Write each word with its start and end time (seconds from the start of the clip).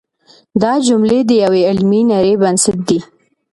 دا 0.61 0.71
جملې 0.87 1.19
د 1.25 1.31
یوې 1.43 1.61
علمي 1.69 2.01
نړۍ 2.11 2.35
بنسټ 2.41 2.77
دی. 2.89 2.99